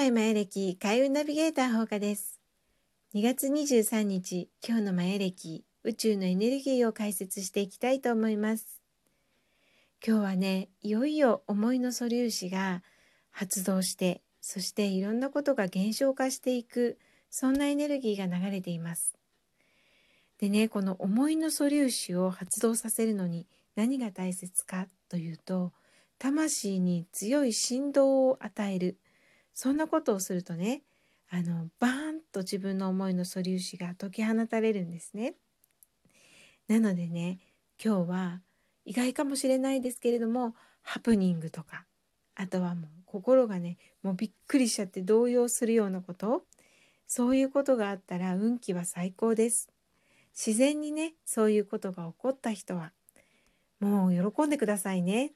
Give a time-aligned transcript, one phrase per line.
[0.00, 2.40] 体前歴開運ナビゲーター放課です。
[3.14, 8.80] 2月23日、今日の前歴、宇宙のエネルギーを解説していきたいと思います。
[10.02, 12.82] 今日はね、いよいよ思いの素粒子が
[13.30, 16.98] 発動して、そしていろんなことが現象化していく、
[17.28, 19.12] そんなエネルギーが流れています。
[20.38, 25.74] でね、この思いの素粒子を発動させるのに何が大切かというと、
[26.18, 28.96] 魂に強い振動を与える。
[29.62, 30.80] そんなことをするとね
[31.28, 35.34] あのバーンと自分の思いの素粒子が解き放たれるんですね。
[36.66, 37.40] なのでね
[37.84, 38.40] 今日は
[38.86, 41.84] 意外かもしれないですけれどもハプニングとか
[42.36, 46.44] あとはもう心がねもうびっくりしちゃって動揺するようなこと
[47.06, 49.68] そういうことがあったら運気は最高です。
[50.34, 52.92] 自然にねそういうことが起こった人は
[53.78, 55.34] もう喜んでくださいね。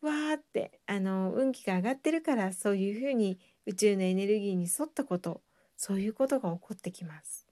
[0.00, 5.42] わーってあの運気が上がってるからそういうふうに宇宙のエネルギーに沿ったこと
[5.76, 7.46] そういうことが起こってきます。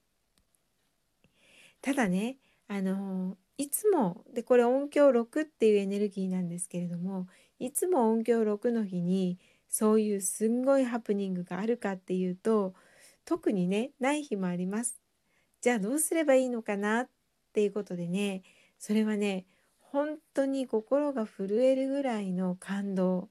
[1.83, 2.38] ただね
[2.69, 7.27] あのいつもでこれ音響6っていうエネルギーなんですけれども
[7.58, 9.38] いつも音響6の日に
[9.69, 12.75] そういうすんごいハプニングがあるかっていうと
[13.25, 15.00] 特にねない日もあります。
[15.60, 17.08] じゃあどうすればいいのかなっ
[17.53, 18.42] ていうことでね
[18.78, 19.47] それはね
[19.92, 23.28] 本当に心が震えるぐらいの感動、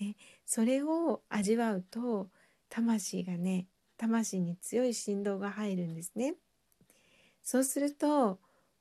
[0.00, 2.28] ね、それを味わうと
[2.68, 3.66] 魂がね
[3.96, 6.34] 魂に強い振動が入るんですね。
[7.42, 8.38] そうすると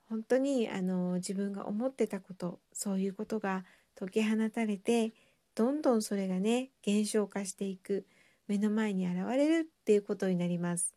[0.09, 3.63] 本当にあの自分が思ってたことそういうことが
[3.97, 5.13] 解き放たれて
[5.55, 8.05] どんどんそれがね現象化していく
[8.47, 10.93] 目の前に現れるっていうことになります。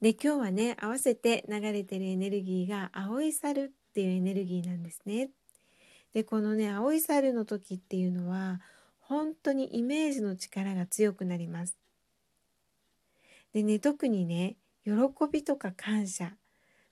[0.00, 5.28] で今日はね合わせて流れてるエネルギーが青い猿っていうエネルギーなんですね。
[6.14, 8.62] でこのね青い猿の時っていうのは
[9.00, 11.76] 本当にイメージの力が強くなります。
[13.52, 14.92] でね特にね喜
[15.30, 16.32] びとか感謝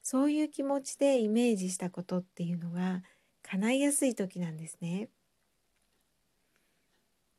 [0.02, 3.02] そういう気持ちでイメージしたことっていうのが
[3.42, 5.08] 叶いやすい時なんですね。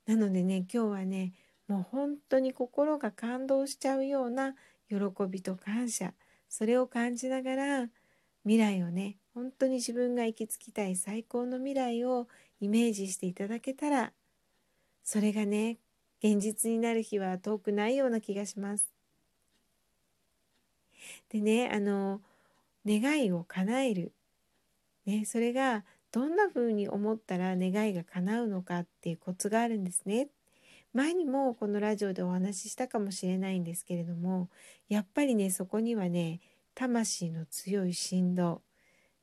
[0.08, 1.34] なのでね今日はね
[1.68, 4.56] もう本当に心が感動しちゃうような
[4.90, 4.98] 喜
[5.30, 6.14] びと感謝
[6.50, 7.90] それを感じながら
[8.44, 12.28] 未来をね本当に自分が行き着きたい最高の未来を
[12.60, 14.12] イメージしていただけたら
[15.04, 15.78] それがね
[16.24, 18.94] 現実になる日は遠くないような気がします。
[21.30, 22.22] でねあの
[22.86, 24.12] 願いを叶える、
[25.06, 30.28] ね、それがどんな風に思ったら願いが叶うのかっていうコツがあるんですね。
[30.94, 34.50] 前にもこのラジオでお話ししたかもしれないんですけれども
[34.90, 36.42] やっぱりねそこにはね
[36.76, 38.62] 魂の強い振動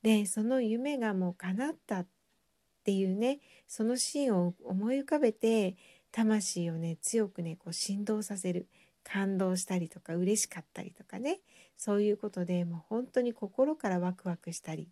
[0.03, 2.07] でその夢がもう叶ったっ
[2.85, 5.77] ていうねそのシーンを思い浮かべて
[6.13, 8.69] 魂をね強くねこう振動させる
[9.05, 11.41] 感動したりとか嬉しかったりとかね
[11.77, 14.89] そういうことでもう本当に心からワクワクしたり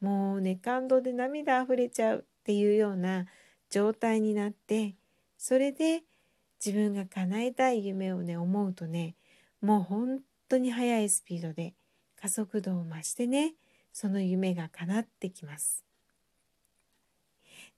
[0.00, 3.26] もうね感動で涙あふれちゃうっていうような
[3.68, 4.94] 状態になって
[5.38, 6.02] それで
[6.64, 9.14] 自分が叶えたい夢をね思うとね
[9.60, 11.74] もう本当に速いスピードで
[12.20, 13.54] 加速度を増してね
[13.92, 15.84] その夢が叶ってきます。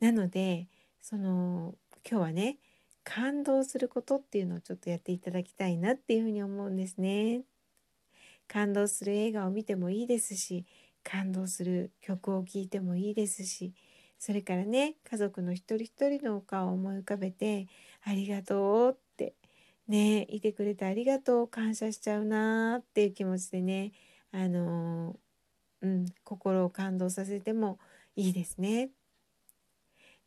[0.00, 0.69] なので
[1.00, 1.75] その
[2.09, 2.59] 今日はね
[3.05, 7.43] 感動することっていうのをちょっとやっていただきたいなっていうふうに思うんですね。
[8.49, 10.67] 感動する映画を見てもいいですし
[11.03, 13.73] 感動する曲を聴いてもいいですし
[14.19, 17.67] それからね家族の一人一人のお顔を思い浮かべて
[18.05, 19.34] 「ありがとう」って
[19.89, 23.93] ねいてくれてありがとう感謝しちゃうなーっていう気持ちでね
[24.33, 25.17] あの
[25.82, 27.78] うん、心を感動させても
[28.16, 28.91] いいですね。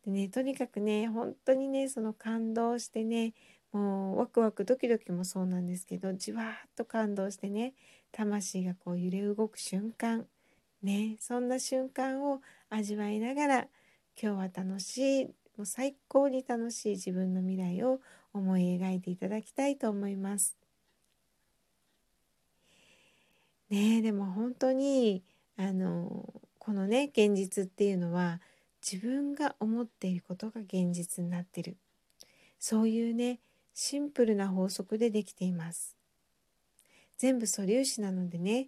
[0.05, 3.33] でねとにかくね本当にねその感動してね
[3.71, 7.73] もうワクワクドキドキもそうなんですけどじわーっと感動してね
[8.11, 10.25] 魂がこう揺れ動く瞬間
[10.83, 13.67] ねそんな瞬間を味わいながら
[14.21, 15.25] 今日は楽しい
[15.57, 17.99] もう最高に楽しい自分の未来を
[18.33, 20.57] 思い描いていただきたいと思います。
[23.69, 25.23] ねでも本当に
[25.57, 28.41] あのこのね現実っていうのは
[28.81, 31.77] 自分が思っていることが現実になってる。
[32.59, 33.39] そういうね
[33.73, 35.95] シンプルな法則でできています。
[37.17, 38.67] 全部素粒子なのでね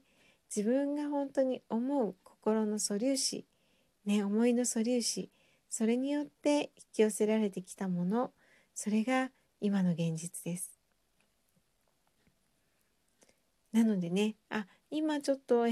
[0.56, 3.46] 自分が本当に思う心の素粒子
[4.06, 5.30] ね思いの素粒子
[5.70, 8.32] それによって引き寄せられてきたもの
[8.74, 10.78] それが今の現実です。
[13.74, 15.72] なのでねあ今ちょっとえ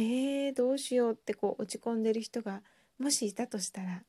[0.49, 2.61] ー、どうしようってこう落ち込んでる人が
[2.99, 4.03] もしいたとしたら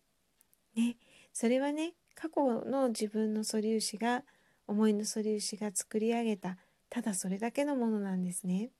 [0.74, 0.96] ね
[1.32, 4.22] それはね過去の自分の素粒子が
[4.66, 6.56] 思いの素粒子が作り上げた
[6.90, 8.70] ただそれだけのものなんですね。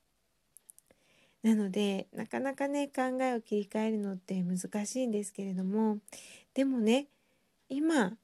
[1.43, 5.99] なのでなかなかね考えを切り替えるのって難しいんですけれども
[6.53, 7.07] でもね
[7.69, 8.17] 今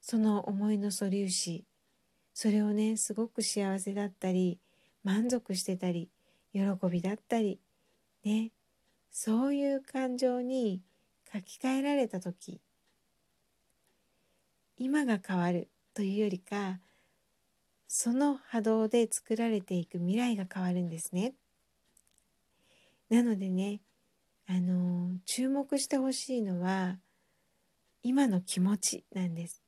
[0.00, 1.64] その思いの素粒子
[2.32, 4.58] それをねすごく幸せだったり
[5.04, 6.08] 満足してたり
[6.54, 7.58] 喜びだったり
[8.24, 8.52] ね
[9.10, 10.80] そういう感情に
[11.32, 12.60] 書き換えられた時
[14.78, 16.78] 今が変わるというよりか
[17.88, 21.34] その波動で作られていく未来が変わるんですね。
[23.08, 23.80] なのでね
[24.48, 26.98] あの注目してほしいのは
[28.02, 29.62] 今の気持ちなんです。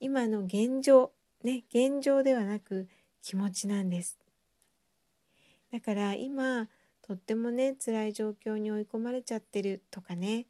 [0.00, 1.12] 今の現状
[1.44, 2.88] ね現状ではなく
[3.22, 4.18] 気持ちなんです。
[5.72, 6.68] だから今
[7.02, 10.46] とってもね辛い状況に追い込まれちゃってるとかね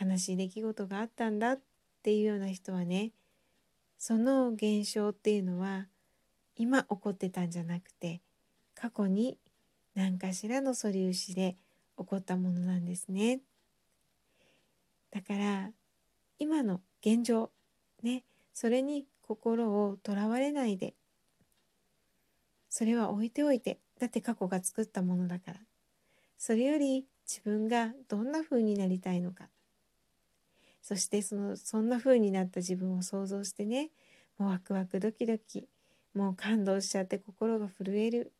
[0.00, 1.60] 悲しい出来事があったんだっ
[2.02, 3.12] ていうような人はね
[3.98, 5.86] その現象っていうのは
[6.56, 8.20] 今起こってたんじゃなくて
[8.74, 9.38] 過去に
[9.94, 11.56] 何かしらの素粒子で
[11.96, 13.40] 起こったものなんですね。
[15.12, 15.70] だから
[16.38, 17.50] 今の現状
[18.02, 20.94] ねそれに心をとらわれないで
[22.68, 25.60] それは置いておいてだって過去が作ったものだから。
[26.38, 29.48] それより自分がどんな風になりたいのか。
[30.82, 33.90] そしてそのそんな風になった自分を想像してね。
[34.38, 35.68] もうワクワクドキドキ。
[36.14, 38.32] もう感動しちゃって心が震える。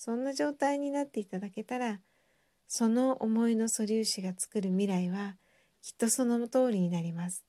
[0.00, 2.00] そんな状態になっていただけたら
[2.66, 5.36] その思いの素粒子が作る未来は
[5.82, 7.44] きっとその通りになります。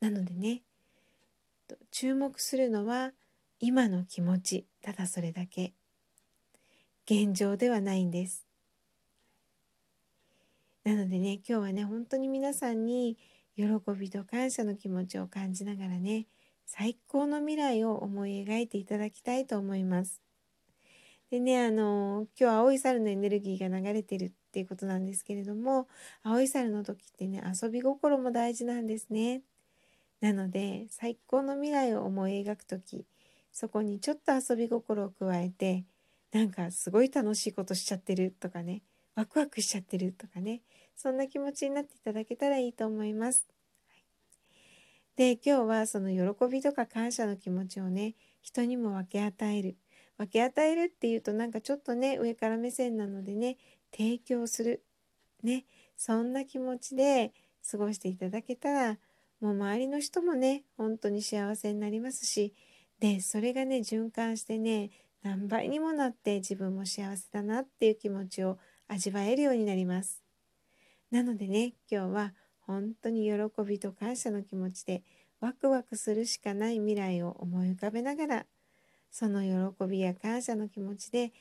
[0.00, 0.62] なのでね
[1.90, 3.12] 注目するのは
[3.60, 5.72] 今の気持ちただそれだけ。
[7.10, 8.46] 現状ではないんです。
[10.84, 13.18] なのでね今日はね本当に皆さんに
[13.56, 13.64] 喜
[13.98, 16.26] びと感謝の気持ちを感じながらね
[16.66, 20.22] 最高の未来を思い描いていただきたいと思います。
[21.28, 25.88] でねあの今日青い猿のエネルギーが流れてるっていうことなんですけれども
[26.22, 29.42] 青い猿の時ってね遊び心も大事なんですね。
[30.20, 33.04] なので最高の未来を思い描く時
[33.58, 35.82] そこにちょっと遊び心を加えて
[36.30, 38.82] なんかすごい楽しいことしちゃってるとかね
[39.16, 40.60] ワクワクしちゃってるとかね
[40.94, 43.48] そんな気持ちになっていただけたらいいと思います。
[45.16, 49.76] で今日はその喜びとか感謝の気持ちをね人にも分け与える
[50.18, 53.56] 分け与えるっていうとなんかちょっとね上から目線なのでね
[53.90, 54.84] 提供する
[55.42, 55.64] ね
[55.96, 57.32] そんな気持ちで
[57.68, 58.98] 過ごしていただけたら
[59.40, 62.54] もう周りの人もね本当に幸せになりますし
[63.00, 64.90] でそれがね循環してね
[65.22, 68.58] 何倍にもなって自分も幸せだなっていう気持ちを
[68.88, 70.22] 味わえるようになります。
[71.10, 75.02] なのでね今日は本当に喜びと感謝の気持ちで
[75.40, 78.46] ワクワクするしかない未来を思い浮かべながら
[79.10, 81.32] その喜びや感謝の気持ちで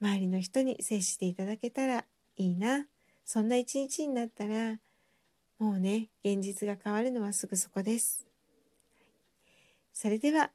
[0.00, 2.04] 周りの人に接していただけたら
[2.36, 2.86] いいな
[3.24, 4.78] そんな一日になったら
[5.58, 8.26] もうね現実が変わるのはすぐそこです。
[9.92, 10.50] それでは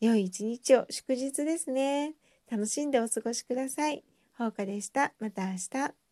[0.00, 2.14] 良い一日を祝日ですね。
[2.50, 4.04] 楽しんでお過ごしください。
[4.36, 5.14] ほうかでした。
[5.18, 6.05] また明日。